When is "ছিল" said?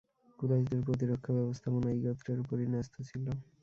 3.09-3.25